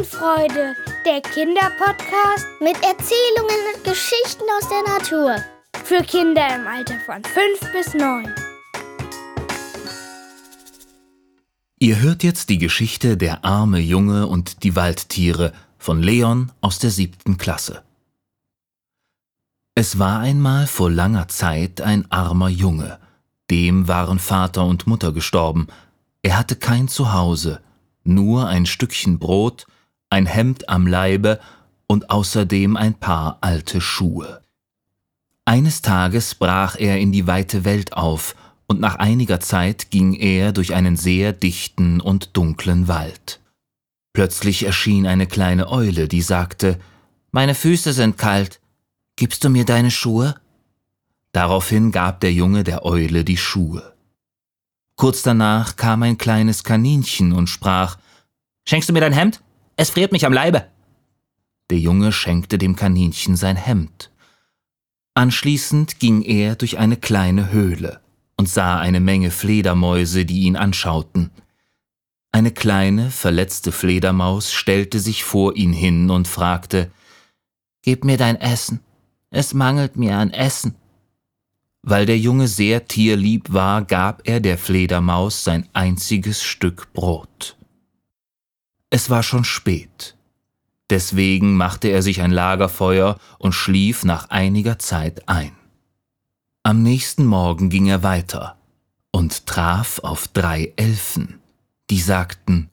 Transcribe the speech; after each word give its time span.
Schadenfreude, 0.00 0.76
der 1.04 1.20
Kinderpodcast 1.20 2.46
mit 2.60 2.74
Erzählungen 2.76 3.74
und 3.74 3.84
Geschichten 3.84 4.44
aus 4.58 4.68
der 4.68 4.94
Natur. 4.94 5.36
Für 5.84 6.02
Kinder 6.02 6.46
im 6.54 6.66
Alter 6.66 6.98
von 7.00 7.22
5 7.22 7.72
bis 7.72 7.94
9. 7.94 8.34
Ihr 11.78 12.00
hört 12.00 12.22
jetzt 12.22 12.48
die 12.48 12.58
Geschichte 12.58 13.16
Der 13.16 13.44
arme 13.44 13.78
Junge 13.78 14.26
und 14.26 14.62
die 14.62 14.74
Waldtiere 14.74 15.52
von 15.76 16.02
Leon 16.02 16.52
aus 16.62 16.78
der 16.78 16.90
siebten 16.90 17.36
Klasse. 17.36 17.82
Es 19.74 19.98
war 19.98 20.20
einmal 20.20 20.66
vor 20.66 20.90
langer 20.90 21.28
Zeit 21.28 21.80
ein 21.82 22.10
armer 22.10 22.48
Junge. 22.48 22.98
Dem 23.50 23.86
waren 23.86 24.18
Vater 24.18 24.64
und 24.64 24.86
Mutter 24.86 25.12
gestorben. 25.12 25.66
Er 26.22 26.38
hatte 26.38 26.56
kein 26.56 26.88
Zuhause, 26.88 27.60
nur 28.02 28.46
ein 28.46 28.64
Stückchen 28.64 29.18
Brot, 29.18 29.66
ein 30.10 30.26
Hemd 30.26 30.68
am 30.68 30.86
Leibe 30.86 31.40
und 31.86 32.10
außerdem 32.10 32.76
ein 32.76 32.94
paar 32.94 33.38
alte 33.40 33.80
Schuhe. 33.80 34.42
Eines 35.44 35.82
Tages 35.82 36.34
brach 36.34 36.76
er 36.78 36.98
in 36.98 37.12
die 37.12 37.26
weite 37.26 37.64
Welt 37.64 37.94
auf, 37.94 38.36
und 38.66 38.80
nach 38.80 38.96
einiger 38.96 39.40
Zeit 39.40 39.90
ging 39.90 40.14
er 40.14 40.52
durch 40.52 40.74
einen 40.74 40.96
sehr 40.96 41.32
dichten 41.32 42.00
und 42.00 42.36
dunklen 42.36 42.86
Wald. 42.86 43.40
Plötzlich 44.12 44.64
erschien 44.64 45.08
eine 45.08 45.26
kleine 45.26 45.68
Eule, 45.68 46.06
die 46.06 46.22
sagte 46.22 46.78
Meine 47.32 47.56
Füße 47.56 47.92
sind 47.92 48.16
kalt, 48.16 48.60
gibst 49.16 49.42
du 49.42 49.50
mir 49.50 49.64
deine 49.64 49.90
Schuhe? 49.90 50.36
Daraufhin 51.32 51.90
gab 51.90 52.20
der 52.20 52.32
Junge 52.32 52.62
der 52.62 52.84
Eule 52.84 53.24
die 53.24 53.36
Schuhe. 53.36 53.92
Kurz 54.94 55.22
danach 55.22 55.74
kam 55.74 56.04
ein 56.04 56.18
kleines 56.18 56.62
Kaninchen 56.62 57.32
und 57.32 57.48
sprach 57.48 57.98
Schenkst 58.68 58.88
du 58.88 58.92
mir 58.92 59.00
dein 59.00 59.12
Hemd? 59.12 59.40
Es 59.80 59.88
friert 59.88 60.12
mich 60.12 60.26
am 60.26 60.34
Leibe. 60.34 60.66
Der 61.70 61.78
Junge 61.78 62.12
schenkte 62.12 62.58
dem 62.58 62.76
Kaninchen 62.76 63.34
sein 63.34 63.56
Hemd. 63.56 64.10
Anschließend 65.14 65.98
ging 65.98 66.20
er 66.20 66.54
durch 66.54 66.76
eine 66.76 66.98
kleine 66.98 67.50
Höhle 67.50 68.02
und 68.36 68.46
sah 68.46 68.78
eine 68.78 69.00
Menge 69.00 69.30
Fledermäuse, 69.30 70.26
die 70.26 70.40
ihn 70.40 70.56
anschauten. 70.56 71.30
Eine 72.30 72.50
kleine, 72.50 73.10
verletzte 73.10 73.72
Fledermaus 73.72 74.52
stellte 74.52 75.00
sich 75.00 75.24
vor 75.24 75.56
ihn 75.56 75.72
hin 75.72 76.10
und 76.10 76.28
fragte 76.28 76.90
Gib 77.80 78.04
mir 78.04 78.18
dein 78.18 78.36
Essen, 78.36 78.80
es 79.30 79.54
mangelt 79.54 79.96
mir 79.96 80.14
an 80.18 80.30
Essen. 80.30 80.74
Weil 81.80 82.04
der 82.04 82.18
Junge 82.18 82.48
sehr 82.48 82.86
tierlieb 82.86 83.50
war, 83.50 83.82
gab 83.86 84.28
er 84.28 84.40
der 84.40 84.58
Fledermaus 84.58 85.42
sein 85.42 85.70
einziges 85.72 86.42
Stück 86.42 86.92
Brot. 86.92 87.56
Es 88.90 89.08
war 89.08 89.22
schon 89.22 89.44
spät. 89.44 90.16
Deswegen 90.90 91.56
machte 91.56 91.88
er 91.88 92.02
sich 92.02 92.20
ein 92.20 92.32
Lagerfeuer 92.32 93.18
und 93.38 93.52
schlief 93.52 94.04
nach 94.04 94.30
einiger 94.30 94.80
Zeit 94.80 95.28
ein. 95.28 95.52
Am 96.64 96.82
nächsten 96.82 97.24
Morgen 97.24 97.70
ging 97.70 97.86
er 97.86 98.02
weiter 98.02 98.58
und 99.12 99.46
traf 99.46 100.00
auf 100.00 100.28
drei 100.28 100.72
Elfen, 100.76 101.40
die 101.88 102.00
sagten, 102.00 102.70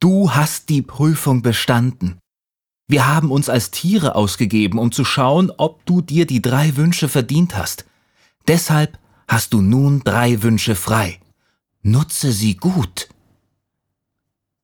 Du 0.00 0.32
hast 0.32 0.68
die 0.68 0.82
Prüfung 0.82 1.40
bestanden. 1.40 2.18
Wir 2.88 3.08
haben 3.08 3.30
uns 3.30 3.48
als 3.48 3.70
Tiere 3.70 4.14
ausgegeben, 4.14 4.78
um 4.78 4.92
zu 4.92 5.04
schauen, 5.04 5.50
ob 5.56 5.86
du 5.86 6.02
dir 6.02 6.26
die 6.26 6.42
drei 6.42 6.76
Wünsche 6.76 7.08
verdient 7.08 7.56
hast. 7.56 7.86
Deshalb 8.46 8.98
hast 9.26 9.52
du 9.54 9.62
nun 9.62 10.02
drei 10.04 10.42
Wünsche 10.42 10.74
frei. 10.74 11.18
Nutze 11.82 12.32
sie 12.32 12.56
gut. 12.56 13.08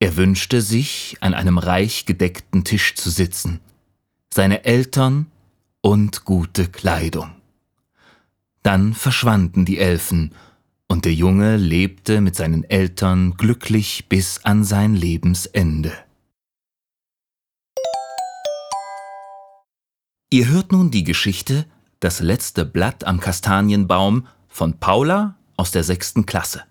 Er 0.03 0.17
wünschte 0.17 0.62
sich, 0.62 1.17
an 1.20 1.33
einem 1.33 1.58
reich 1.58 2.07
gedeckten 2.07 2.64
Tisch 2.64 2.96
zu 2.96 3.08
sitzen, 3.08 3.61
seine 4.35 4.64
Eltern 4.64 5.30
und 5.80 6.24
gute 6.24 6.67
Kleidung. 6.67 7.30
Dann 8.64 8.95
verschwanden 8.95 9.64
die 9.64 9.79
Elfen, 9.79 10.35
und 10.89 11.05
der 11.05 11.14
Junge 11.14 11.57
lebte 11.57 12.20
mit 12.20 12.35
seinen 12.35 12.64
Eltern 12.64 13.36
glücklich 13.36 14.08
bis 14.08 14.45
an 14.45 14.64
sein 14.64 14.96
Lebensende. 14.96 15.92
Ihr 20.30 20.48
hört 20.48 20.73
nun 20.73 20.91
die 20.91 21.05
Geschichte 21.05 21.64
das 22.01 22.18
letzte 22.18 22.64
Blatt 22.64 23.05
am 23.05 23.20
Kastanienbaum 23.20 24.27
von 24.48 24.80
Paula 24.80 25.36
aus 25.57 25.70
der 25.70 25.85
sechsten 25.85 26.27
Klasse. 26.27 26.64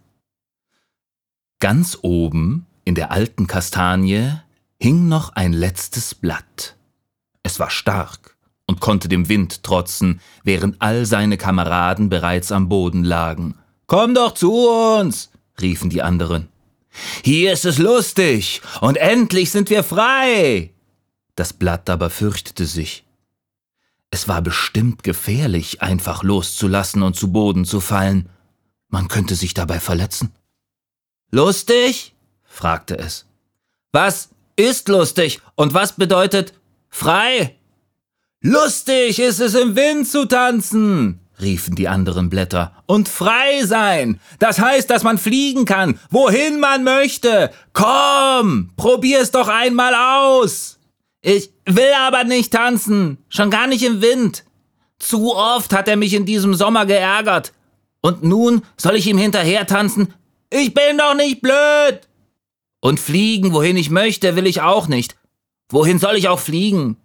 Ganz 1.61 1.97
oben 2.01 2.67
in 2.83 2.95
der 2.95 3.11
alten 3.11 3.47
Kastanie 3.47 4.33
hing 4.79 5.07
noch 5.07 5.29
ein 5.33 5.53
letztes 5.53 6.15
Blatt. 6.15 6.75
Es 7.43 7.59
war 7.59 7.69
stark 7.69 8.35
und 8.65 8.79
konnte 8.79 9.09
dem 9.09 9.29
Wind 9.29 9.63
trotzen, 9.63 10.21
während 10.43 10.81
all 10.81 11.05
seine 11.05 11.37
Kameraden 11.37 12.09
bereits 12.09 12.51
am 12.51 12.69
Boden 12.69 13.03
lagen. 13.03 13.55
Komm 13.87 14.15
doch 14.15 14.33
zu 14.33 14.51
uns, 14.67 15.29
riefen 15.59 15.89
die 15.89 16.01
anderen. 16.01 16.47
Hier 17.23 17.53
ist 17.53 17.65
es 17.65 17.77
lustig 17.77 18.61
und 18.81 18.97
endlich 18.97 19.51
sind 19.51 19.69
wir 19.69 19.83
frei. 19.83 20.71
Das 21.35 21.53
Blatt 21.53 21.89
aber 21.89 22.09
fürchtete 22.09 22.65
sich. 22.65 23.05
Es 24.09 24.27
war 24.27 24.41
bestimmt 24.41 25.03
gefährlich, 25.03 25.81
einfach 25.81 26.23
loszulassen 26.23 27.01
und 27.01 27.15
zu 27.15 27.31
Boden 27.31 27.63
zu 27.63 27.79
fallen. 27.79 28.29
Man 28.89 29.07
könnte 29.07 29.35
sich 29.35 29.53
dabei 29.53 29.79
verletzen. 29.79 30.31
Lustig? 31.31 32.13
Fragte 32.51 32.97
es. 32.97 33.25
Was 33.91 34.29
ist 34.55 34.87
lustig 34.89 35.39
und 35.55 35.73
was 35.73 35.93
bedeutet 35.93 36.53
frei? 36.89 37.55
Lustig 38.41 39.19
ist 39.19 39.39
es 39.39 39.53
im 39.53 39.75
Wind 39.75 40.07
zu 40.07 40.25
tanzen, 40.25 41.19
riefen 41.39 41.75
die 41.75 41.87
anderen 41.87 42.29
Blätter. 42.29 42.73
Und 42.85 43.07
frei 43.07 43.63
sein, 43.63 44.19
das 44.39 44.59
heißt, 44.59 44.89
dass 44.89 45.03
man 45.03 45.17
fliegen 45.17 45.65
kann, 45.65 45.99
wohin 46.09 46.59
man 46.59 46.83
möchte. 46.83 47.51
Komm, 47.73 48.71
probier's 48.75 49.31
doch 49.31 49.47
einmal 49.47 49.93
aus. 49.95 50.79
Ich 51.21 51.51
will 51.65 51.93
aber 51.99 52.23
nicht 52.23 52.51
tanzen, 52.51 53.19
schon 53.29 53.51
gar 53.51 53.67
nicht 53.67 53.83
im 53.83 54.01
Wind. 54.01 54.43
Zu 54.97 55.35
oft 55.35 55.73
hat 55.73 55.87
er 55.87 55.95
mich 55.95 56.13
in 56.13 56.25
diesem 56.25 56.53
Sommer 56.53 56.85
geärgert. 56.85 57.53
Und 58.01 58.23
nun 58.23 58.63
soll 58.77 58.95
ich 58.95 59.07
ihm 59.07 59.17
hinterher 59.17 59.67
tanzen? 59.67 60.13
Ich 60.49 60.73
bin 60.73 60.97
doch 60.97 61.13
nicht 61.13 61.41
blöd. 61.41 62.01
Und 62.81 62.99
fliegen, 62.99 63.53
wohin 63.53 63.77
ich 63.77 63.89
möchte, 63.89 64.35
will 64.35 64.47
ich 64.47 64.61
auch 64.61 64.87
nicht. 64.87 65.15
Wohin 65.69 65.99
soll 65.99 66.15
ich 66.15 66.27
auch 66.27 66.39
fliegen? 66.39 66.97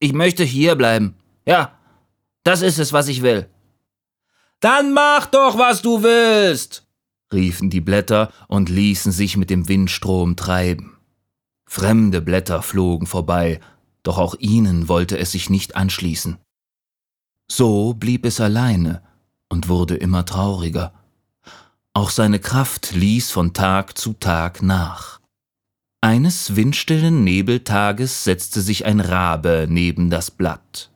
Ich 0.00 0.12
möchte 0.12 0.42
hier 0.42 0.74
bleiben. 0.74 1.14
Ja, 1.46 1.78
das 2.42 2.62
ist 2.62 2.78
es, 2.78 2.92
was 2.92 3.06
ich 3.06 3.22
will. 3.22 3.48
Dann 4.60 4.92
mach 4.92 5.26
doch, 5.26 5.56
was 5.56 5.82
du 5.82 6.02
willst, 6.02 6.86
riefen 7.32 7.70
die 7.70 7.80
Blätter 7.80 8.32
und 8.48 8.68
ließen 8.68 9.12
sich 9.12 9.36
mit 9.36 9.50
dem 9.50 9.68
Windstrom 9.68 10.36
treiben. 10.36 10.96
Fremde 11.66 12.20
Blätter 12.20 12.62
flogen 12.62 13.06
vorbei, 13.06 13.60
doch 14.02 14.18
auch 14.18 14.34
ihnen 14.38 14.88
wollte 14.88 15.18
es 15.18 15.32
sich 15.32 15.50
nicht 15.50 15.76
anschließen. 15.76 16.38
So 17.50 17.94
blieb 17.94 18.26
es 18.26 18.40
alleine 18.40 19.02
und 19.48 19.68
wurde 19.68 19.96
immer 19.96 20.24
trauriger. 20.24 20.92
Auch 21.94 22.10
seine 22.10 22.38
Kraft 22.38 22.92
ließ 22.92 23.30
von 23.30 23.52
Tag 23.52 23.98
zu 23.98 24.12
Tag 24.12 24.62
nach. 24.62 25.20
Eines 26.00 26.56
windstillen 26.56 27.24
Nebeltages 27.24 28.24
setzte 28.24 28.60
sich 28.60 28.86
ein 28.86 29.00
Rabe 29.00 29.66
neben 29.68 30.08
das 30.08 30.30
Blatt. 30.30 30.90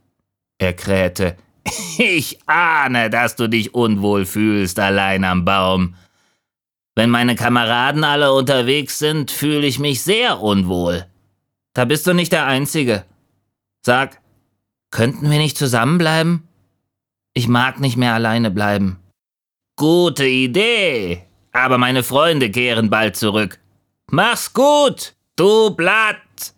Er 0.59 0.72
krähte 0.72 1.37
Ich 1.99 2.38
ahne, 2.47 3.10
dass 3.10 3.37
du 3.37 3.49
dich 3.49 3.75
unwohl 3.75 4.26
fühlst 4.26 4.79
allein 4.79 5.25
am 5.25 5.44
Baum. 5.44 5.94
Wenn 6.94 7.11
meine 7.11 7.35
Kameraden 7.35 8.05
alle 8.05 8.32
unterwegs 8.32 8.99
sind, 8.99 9.31
fühle 9.31 9.67
ich 9.67 9.79
mich 9.79 10.02
sehr 10.02 10.40
unwohl. 10.40 11.06
Da 11.75 11.85
bist 11.85 12.06
du 12.06 12.12
nicht 12.12 12.32
der 12.32 12.47
Einzige. 12.47 13.05
Sag, 13.85 14.20
könnten 14.90 15.29
wir 15.29 15.38
nicht 15.38 15.58
zusammenbleiben? 15.58 16.47
Ich 17.32 17.49
mag 17.49 17.81
nicht 17.81 17.97
mehr 17.97 18.14
alleine 18.14 18.52
bleiben. 18.52 19.00
Gute 19.76 20.26
Idee, 20.26 21.25
aber 21.53 21.79
meine 21.79 22.05
Freunde 22.05 22.50
kehren 22.50 22.91
bald 22.91 23.17
zurück. 23.17 23.59
Mach's 24.11 24.53
gut, 24.53 25.15
du 25.35 25.71
Blatt! 25.71 26.55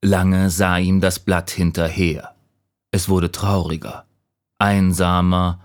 Lange 0.00 0.50
sah 0.50 0.78
ihm 0.78 1.00
das 1.00 1.18
Blatt 1.18 1.50
hinterher. 1.50 2.36
Es 2.92 3.08
wurde 3.08 3.32
trauriger, 3.32 4.06
einsamer 4.58 5.58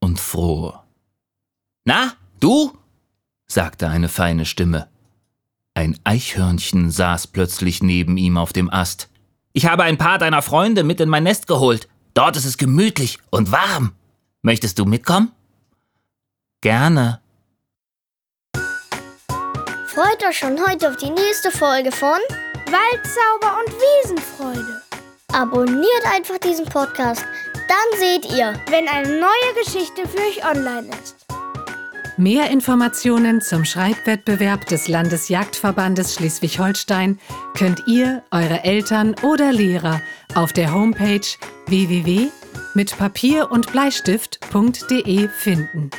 und 0.00 0.18
froher. 0.18 0.84
Na, 1.84 2.14
du? 2.40 2.76
sagte 3.46 3.88
eine 3.88 4.08
feine 4.08 4.46
Stimme. 4.46 4.88
Ein 5.74 5.96
Eichhörnchen 6.02 6.90
saß 6.90 7.28
plötzlich 7.28 7.84
neben 7.84 8.16
ihm 8.16 8.36
auf 8.36 8.52
dem 8.52 8.68
Ast. 8.68 9.08
Ich 9.52 9.66
habe 9.66 9.84
ein 9.84 9.98
paar 9.98 10.18
deiner 10.18 10.42
Freunde 10.42 10.82
mit 10.82 11.00
in 11.00 11.08
mein 11.08 11.22
Nest 11.22 11.46
geholt. 11.46 11.88
Dort 12.14 12.36
ist 12.36 12.46
es 12.46 12.58
gemütlich 12.58 13.18
und 13.30 13.52
warm. 13.52 13.92
Möchtest 14.42 14.80
du 14.80 14.84
mitkommen? 14.86 15.30
Gerne. 16.66 17.20
Freut 19.86 20.24
euch 20.28 20.36
schon 20.36 20.58
heute 20.66 20.88
auf 20.88 20.96
die 20.96 21.10
nächste 21.10 21.52
Folge 21.52 21.92
von 21.92 22.18
Waldzauber 22.66 23.60
und 23.60 23.72
Wiesenfreude. 23.72 24.82
Abonniert 25.32 26.04
einfach 26.12 26.38
diesen 26.38 26.64
Podcast, 26.64 27.24
dann 27.54 28.00
seht 28.00 28.24
ihr, 28.36 28.54
wenn 28.68 28.88
eine 28.88 29.20
neue 29.20 29.64
Geschichte 29.64 30.08
für 30.08 30.18
euch 30.18 30.44
online 30.44 30.88
ist. 31.04 31.24
Mehr 32.16 32.50
Informationen 32.50 33.40
zum 33.40 33.64
Schreibwettbewerb 33.64 34.66
des 34.66 34.88
Landesjagdverbandes 34.88 36.16
Schleswig-Holstein 36.16 37.20
könnt 37.56 37.86
ihr, 37.86 38.24
eure 38.32 38.64
Eltern 38.64 39.14
oder 39.22 39.52
Lehrer 39.52 40.00
auf 40.34 40.52
der 40.52 40.74
Homepage 40.74 41.28
www.mitpapier 41.68 43.52
und 43.52 43.70
Bleistift.de 43.70 45.28
finden. 45.28 45.92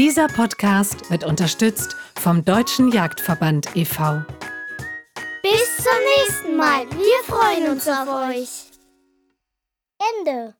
Dieser 0.00 0.28
Podcast 0.28 1.10
wird 1.10 1.24
unterstützt 1.24 1.94
vom 2.18 2.42
Deutschen 2.42 2.90
Jagdverband 2.90 3.76
e.V. 3.76 4.22
Bis 5.42 5.76
zum 5.76 5.92
nächsten 6.16 6.56
Mal. 6.56 6.86
Wir 6.92 7.24
freuen 7.26 7.70
uns 7.70 7.86
auf 7.86 8.08
euch. 8.08 8.70
Ende. 10.18 10.54